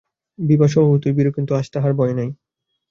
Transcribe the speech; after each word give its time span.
বিভা 0.39 0.67
স্বভাবতই 0.67 1.13
ভীরু, 1.17 1.31
কিন্তু 1.31 1.51
আজ 1.55 1.65
তাহার 1.73 1.91
ভয় 1.93 2.13
নাই। 2.13 2.29